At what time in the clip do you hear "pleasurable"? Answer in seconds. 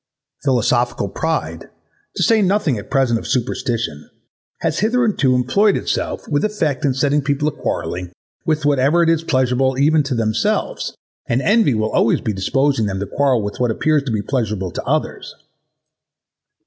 9.23-9.77, 14.23-14.71